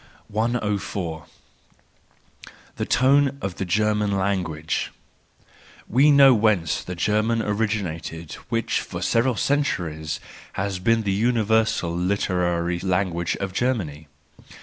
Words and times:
104. 0.29 1.25
The 2.77 2.87
Tone 2.87 3.37
of 3.39 3.57
the 3.57 3.65
German 3.65 4.17
Language 4.17 4.91
.—We 5.87 6.09
know 6.09 6.33
whence 6.33 6.83
the 6.83 6.95
German 6.95 7.43
originated 7.43 8.33
which 8.49 8.79
for 8.81 9.03
several 9.03 9.35
centuries 9.35 10.19
has 10.53 10.79
been 10.79 11.03
the 11.03 11.11
universal, 11.13 11.95
literary 11.95 12.79
language 12.79 13.35
of 13.35 13.53
Germany. 13.53 14.07